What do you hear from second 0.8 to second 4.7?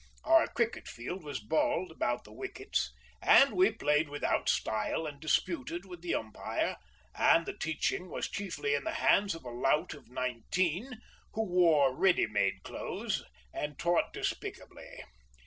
field was bald about the wickets, and we played without